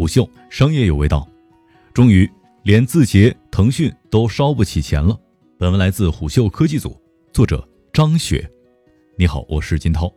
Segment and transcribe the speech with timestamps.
[0.00, 1.28] 虎嗅商业有味道，
[1.92, 2.26] 终于
[2.62, 5.14] 连字节、腾讯都烧不起钱了。
[5.58, 6.98] 本文来自虎嗅科技组，
[7.34, 8.50] 作者张雪。
[9.18, 10.10] 你好，我是金涛。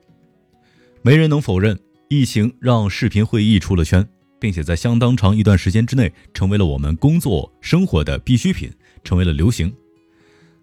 [1.02, 1.78] 没人能否认，
[2.08, 4.08] 疫情让视频会议出了圈，
[4.40, 8.72] 并且在相当长一段时间之内，成为了我们工作生活的必需品，
[9.04, 9.70] 成为了流行。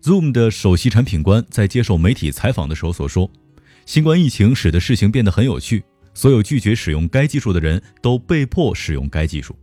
[0.02, 3.30] Zoom 的首席产品官在接受媒体采访的时候所说
[3.84, 5.84] ：“新冠疫情使得事情变得很有趣。”
[6.14, 9.56] 所有拒绝使用该技术的人都被迫使用该技术，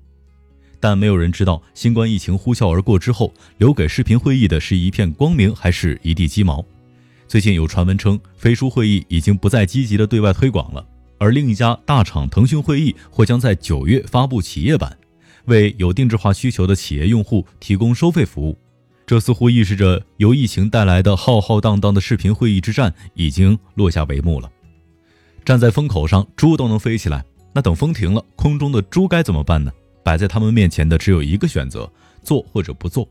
[0.80, 6.66] 但没有人知道新冠疫情呼啸而过之后，留给视频会议的是一片光明还是一地鸡毛。
[7.28, 14.98] 最近有传闻称，飞书会议已经不再积极的对外推广了，而另一家大厂腾讯会议或将在九月发布企业版，
[15.46, 18.58] 为有定制化需求的企业用户提供收费服务。
[19.06, 24.52] 这似乎预示着由疫情带来的浩浩荡荡的视频会议之战已经落下帷幕了。
[25.48, 27.24] 站在风口上，猪都能飞起来。
[27.54, 29.72] 那等风停了，空中的猪该怎么办呢？
[30.04, 31.90] 摆在他们面前的只有一个选择：
[32.22, 33.08] 做或者不做。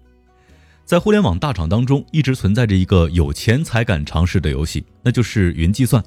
[0.84, 6.04] 在互联网大厂当中，一直存在着一个有钱才敢尝试的游戏，那就是云计算。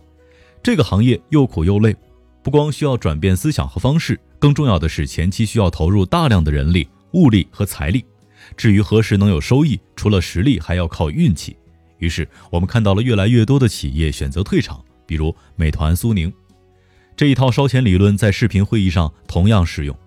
[0.61, 1.95] 这个行业又苦又累，
[2.43, 8.05] 不光需要转变思想和方式，更重要的是前期需要投入大量的人力、物力和财力。
[8.55, 11.57] 至于何时能有收益，除了实力，还要靠运气。
[11.97, 14.79] 于是，我们看到了越来越多的企业选择退场。
[15.09, 16.31] 比如美团、苏宁，
[17.17, 19.97] 这一套烧钱理论在视频会议上同样适用。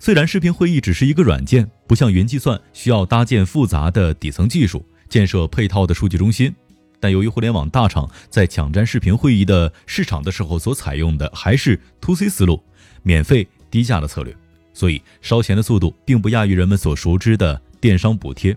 [0.00, 6.52] 虽然视频会议只是一个软件，不像云计算需要搭建复杂的底层技术、建设配套的数据中心，
[6.98, 12.60] 但由于互联网大厂在抢占视频会议的市场的时候所采用的还是 to C 思路，
[13.04, 14.36] 免费低价的策略，
[14.74, 18.56] 所以烧钱的速度并不亚于人们所熟知的电商补贴。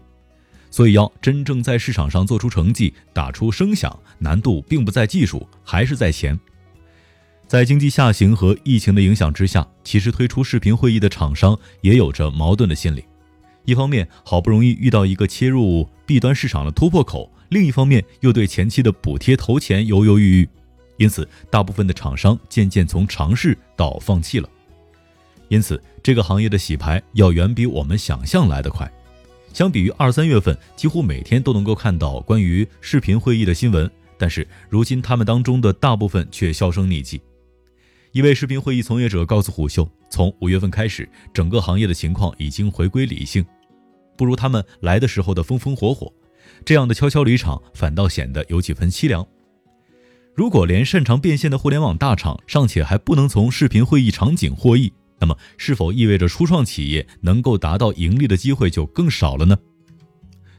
[0.71, 6.39] 所以，要真正在市场上做出成绩、打出声响，难度并不在技术，还是在钱。
[7.47, 13.03] 在经济下行和疫情的影响之下，其实推出视频会议的厂商也有着矛盾的心理：
[13.65, 20.49] 一方面好不容易遇到一个切入 B 端市场的突破口，另一方面又对前期的补贴投钱犹犹豫豫。
[20.97, 24.47] 因此，大部分的厂商渐渐从尝试到放弃了。
[25.47, 28.87] 因此，这个行业的洗牌要远比我们想象来得快。
[29.53, 37.21] 相比于二三月份，几乎每天都能够看到关于视频会议的新闻，但是如今他们当中的大部分却销声匿迹。
[38.11, 43.45] 一位视频会议从业者告诉虎嗅，从五月份开始，整个行业的情况已经回归理性，
[44.17, 46.11] 不如他们来的时候的风风火火。
[46.65, 49.25] 这样的悄悄离场，反倒显得有几分凄凉。
[50.35, 59.57] 如果连擅长变现的互联网大厂尚且还不能从视频会议场景获益，那么，是否意味着初创企业能够达到盈利的机会就更少了呢？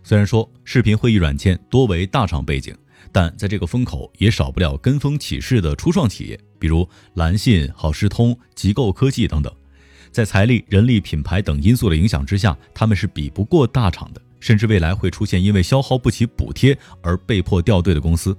[0.03, 2.77] 虽然说视频会议软件多为大厂背景，
[3.13, 9.53] 但在这个风口也少不了跟风起势的初创企业，比如蓝信、好视通、极构科技等等。
[10.11, 18.37] 在财力、人力、品牌等因素的影响之下，他们是比不过大厂的，甚至未来会出现因为消耗不起补贴而被迫掉队的公司。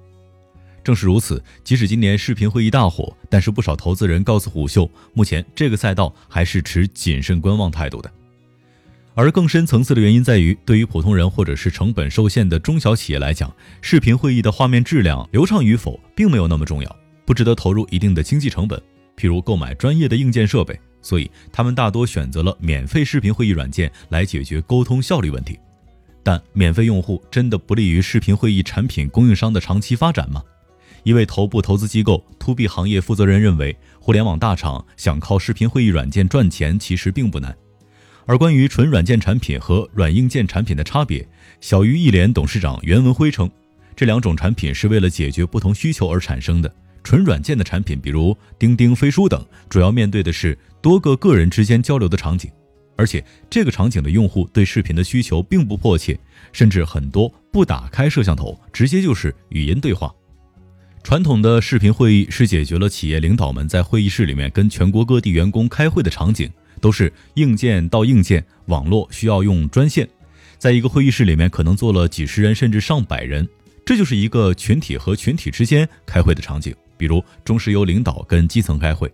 [0.84, 8.12] 正是如此，即使今年视频会议大火，但是不少投资人告诉虎嗅，目前这个赛道还是持谨慎观望态度的。
[9.14, 18.82] 而更深层次的原因在于，对于普通人或者是成本受限的中小企业来讲，视频会议的画面质量流畅与否并没有那么重要，不值得投入一定的经济成本，
[19.18, 25.60] 譬如购买专业的硬件设备，所以他们大多选择了免费视频会议软件来解决沟通效率问题。
[26.24, 30.42] 但免费用户真的不利于视频会议产品供应商的长期发展吗？
[31.04, 37.56] 一位头部投资机构 To B 行业负责人认为，互联网大厂想靠视频会议软件赚钱其实并不难。
[38.28, 41.28] 而关于纯软件产品和软硬件产品的差别，
[41.60, 43.50] 小鱼一联董事长袁文辉称，
[43.96, 46.74] 这两种产品是为了解决不同需求而产生的。
[47.04, 52.50] 纯软件的产品，比如钉钉、飞书等，主要面对的是多个个人之间交流的场景，
[52.96, 56.18] 而且这个场景的用户对视频的需求并不迫切，
[56.54, 60.14] 甚至很多不打开摄像头，直接就是语音对话。
[61.04, 70.08] 传统的视频会议是解决了企业领导们在会议室里面跟全国各地员工开会的场景，都是硬件到硬件，网络需要用专线，
[70.58, 73.48] 在一个会议室里面可能坐了几十人甚至上百人，
[73.84, 76.74] 这就是一个群体和群体之间开会的场景。
[76.98, 79.12] 比如中石油领导跟基层开会，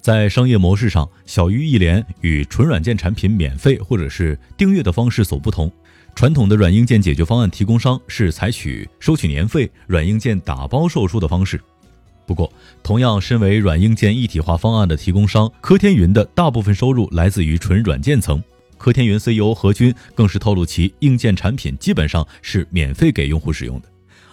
[0.00, 5.72] 在商业模式上，小鱼一联与纯软件产品免费或者是订阅的方式所不同。
[6.14, 11.60] 传统的软硬件解决方案提供商是采取收取年费、软硬件打包售出的方式。
[12.26, 12.50] 不过，
[12.82, 18.42] 同样身为软硬件一体化方案的提供商，科天云的大部分收入来自于纯软件层。
[18.78, 23.88] 科天云 CEO 何军更是透露，其硬件产品基本上是免费给用户使用的，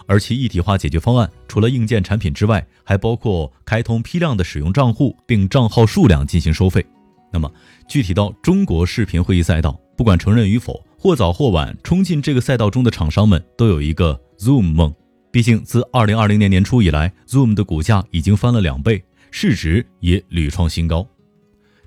[0.06, 6.84] 而其一体化解决方案除了硬件产品之外，还包括开通批量的使用账户，并账号数量进行收费。
[7.32, 7.50] 那么
[7.88, 14.94] 具体到中国视频会议赛道，不管承认与否，或早或晚冲进这个赛道中的厂商们都有一个 Zoom 梦。
[15.32, 19.02] 毕竟自2020年年初以来，Zoom 的股价已经翻了两倍，
[19.32, 21.04] 市值也屡创新高。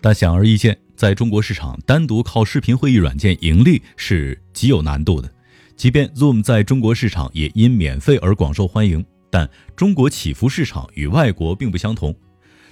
[0.02, 5.32] 但显而易见，在中国市场单独靠视频会议软件盈利是极有难度的。
[5.78, 12.14] 即便 Zoom 在中国市场也因免费而广受欢迎，但中国起伏市场与外国并不相同。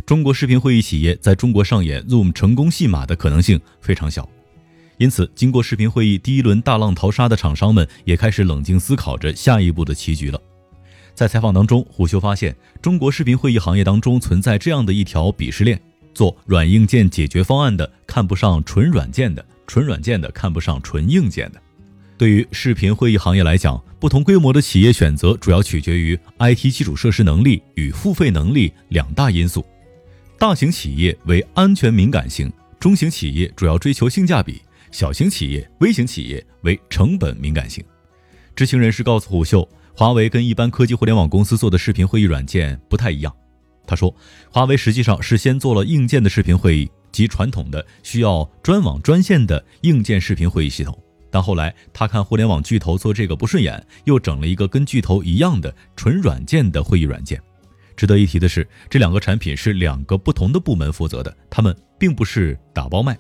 [0.06, 4.28] 中国视频会议企业在中国上演 Zoom 成功戏码的可能性非常小，
[4.98, 10.40] 因此，经过视频会议第一轮大浪淘沙的厂商们也开始冷静思考着下一步的棋局了。
[11.16, 15.80] 在采访当中，虎嗅发现，中国视频会议行业当中存在这样的一条鄙视链：
[16.14, 21.62] 做软硬件解决方案的看不上纯软件的，纯软件的看不上纯硬件的。
[22.18, 29.66] 对于视频会议行业来讲，不同规模的企业选择主要取决于 IT 基础设施能力与付费能力两大因素。
[30.40, 34.62] 大型企业为安全敏感型，中型企业主要追求性价比，
[34.94, 37.84] 小型企业、微型企业为成本敏感性。
[38.56, 43.36] 知情人士告诉虎嗅，华为跟一般科技互联网公司做的视频会议软件不太一样。
[43.88, 44.16] 他说，
[44.52, 50.96] 华为实际上是先做了硬件的视频会议，即传统的需要专网专线的硬件视频会议系统，
[51.32, 57.42] 但后来他看互联网巨头做这个不顺眼，又整了一个跟巨头一样的纯软件的会议软件。
[57.98, 63.18] 值得一提的是，这两个产品是两个不同的部门负责的，他们并不是打包卖。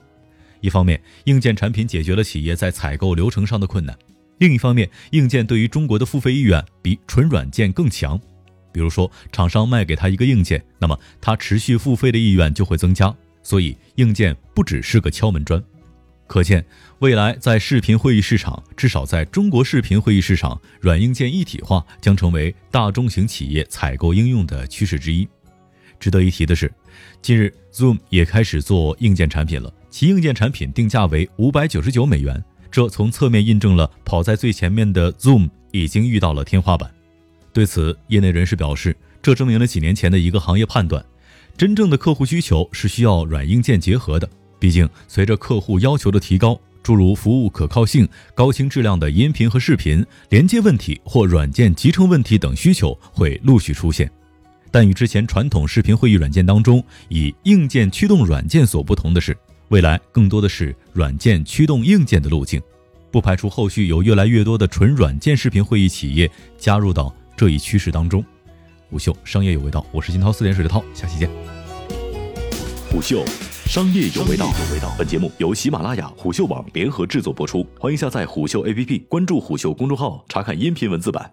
[0.64, 3.94] 一方面，硬件产品解决了企业在采购流程上的困难；
[4.38, 8.18] 另一方面，硬件对于中国的付费意愿比纯软件更强。
[8.72, 13.14] 比如说，厂商卖给他一个硬件，那么他持续付费的意愿就会增加。
[13.42, 15.62] 所以，硬件不只是个敲门砖。
[16.28, 16.66] 可见，
[17.00, 25.28] 未来在视频会议市场，至少在中国视频会议市场，软硬件一体化将成为大中型企业采购应用的趋势之一。
[26.00, 26.74] 值得一提的是，
[27.22, 36.90] 近日 Zoom 也开始做硬件产品了，其硬件产品定价为五百九十九美元，这从侧面印证了跑在最前面的 Zoom 已经遇到了天花板。
[37.54, 41.06] 对此，业内人士表示，这证明了几年前的一个行业判断：
[41.56, 44.28] 真正的客户需求是需要软硬件结合的。
[44.58, 54.10] 毕竟，随着客户要求的提高，诸如服务可靠性、高清质量的音频和视频、连接问题或软件集成问题等需求会陆续出现。
[54.72, 59.38] 但与之前传统视频会议软件当中以硬件驱动软件所不同的是，
[59.74, 62.62] 未来更多的是软件驱动硬件的路径，
[63.10, 66.30] 不排除后续有越来越多的纯软件视频会议企业
[66.60, 68.24] 加入到这一趋势当中。
[68.92, 71.28] 虎嗅商业有味道，我是金涛，四点水的涛，下期见。
[72.92, 73.26] 虎嗅。
[73.66, 74.54] 商业有味道。
[75.00, 81.32] 本节目由喜马拉雅、虎嗅网联合制作播出，欢迎下载虎嗅 APP，关注虎嗅公众号，查看音频文字版。